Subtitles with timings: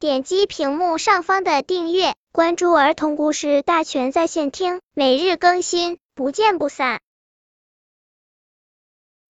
[0.00, 7.00] 点击屏幕上方的订阅，关注儿童故事大全在线听，每日更新，不见不散。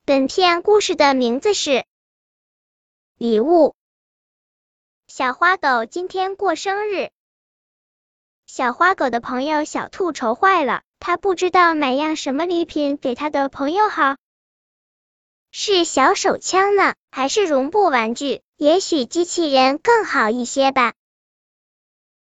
[0.04, 1.70] 本片故事的名字是
[3.16, 3.68] 《礼物》。
[5.06, 7.08] 小花狗今天过生日，
[8.46, 14.18] 小花狗的朋友小兔愁坏了，他不知道买样什么礼品给他的朋友好。
[15.50, 18.42] 是小手枪呢，还是绒布玩具？
[18.56, 20.92] 也许机器人更好一些吧。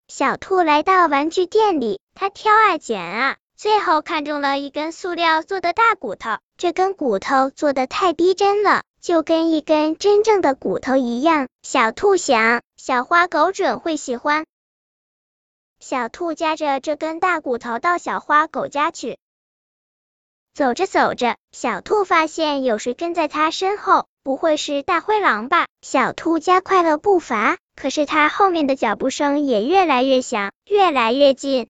[0.08, 6.38] 小兔来到玩具店里，它挑啊拣啊，最后看中了一根塑料做的大骨头。
[6.58, 11.50] 这根骨头做的太逼真了，就跟一根真正的骨头一样。
[11.62, 14.46] 小兔想，小花狗准会喜欢。
[15.80, 19.20] 小兔夹着这根大骨头到小花狗家去。
[20.58, 25.68] 走着走着，小兔发现有谁跟在它身后，不会是大灰狼吧？
[25.84, 31.68] 小兔加快了步伐，可是它后面的脚步声也越来越响，越来越近。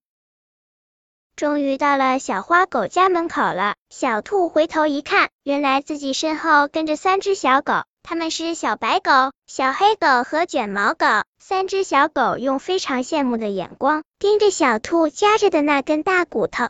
[1.36, 9.12] 终于到了小花狗家门口了，小兔回头一看，原来自己身后跟着三只小狗，它们是小白狗、
[9.48, 11.06] 小黑狗和卷毛狗。
[11.40, 16.70] 三只小狗用非常羡慕的眼光盯着小兔夹着的那根大骨头。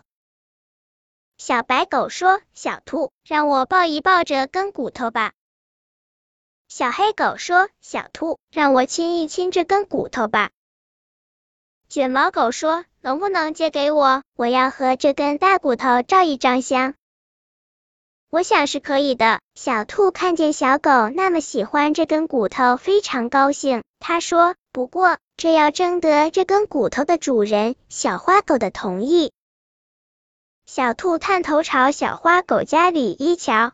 [1.38, 5.33] 小白狗说：“小兔，让我抱一抱这根骨头吧。”
[6.67, 10.49] 小黑狗说：“小兔，让我亲一亲这根骨头吧。”
[11.89, 14.23] 卷毛狗说：“能不能借给我？
[14.35, 16.95] 我要和这根大骨头照一张相。”
[18.29, 19.39] 我想是可以的。
[19.55, 23.83] 小兔看见小狗那么喜欢这根骨头，非常高兴。
[23.99, 29.31] 他说：“不过，这要征得这根骨头的主人小花狗的同意。”
[30.69, 33.71] 小兔探头朝小花狗家里一瞧，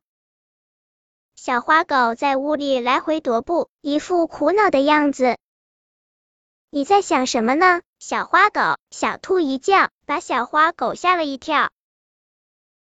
[1.35, 5.39] 小花狗在屋里来回踱步，一副苦恼的样子。
[6.69, 7.81] 你在想什么呢？
[7.97, 11.71] 小花狗，小兔一叫，把小花狗吓了一跳。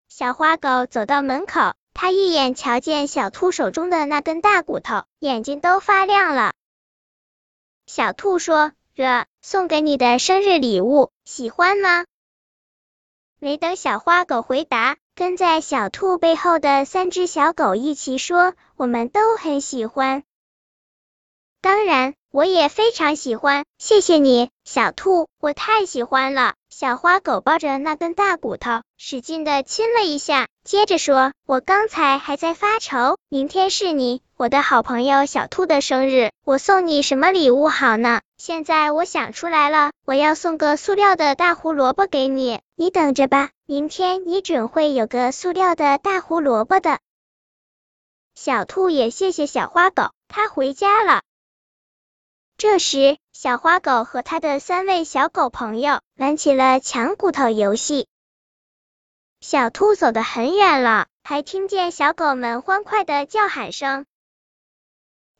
[0.08, 6.52] 小花狗走到门口，它一眼瞧见小兔手中的那根大骨头，眼睛都发亮了。
[7.86, 12.06] 小兔说：“这送给你的生日礼物，喜欢吗？”
[13.44, 20.22] 没等小花狗回答，跟在小兔背后的三只小狗一起说：“我们都很喜欢，
[21.60, 38.22] 当然我也非常喜欢，谢谢你，小兔，我太喜欢了。”小花狗抱着那根大骨头，使劲的亲了一下，接着说：“我刚才还在发愁，明天是你，我的好朋友小兔的生日，我送你什么礼物好呢？
[38.38, 46.98] 现在我想出来了，我要送个塑料的大胡萝卜给你，你等着吧，明天你准会有个塑料的大胡萝卜的。”
[48.34, 51.22] 小兔也谢谢小花狗，它回家了。
[52.56, 58.08] 这时，小花狗和他的三位小狗朋友玩起了抢骨头游戏。
[59.40, 64.06] 小兔走得很远了，还听见小狗们欢快的叫喊声。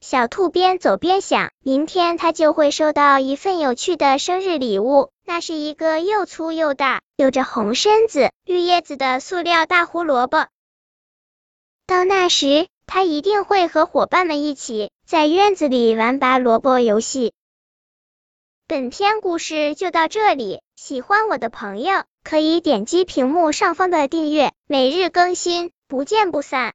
[0.06, 10.48] 小兔边走边想，明天它就会收到一份有趣的生日礼物，那是一个又粗又大、有着红身子、绿叶子的塑料大胡萝卜。
[11.86, 14.90] 到那时，它一定会和伙伴们一起。
[15.06, 17.32] 在院子里玩拔萝卜游戏。
[18.68, 26.72] 本篇故事就到这里，喜欢我的朋友可以点击屏幕上方的订阅，每日更新，不见不散。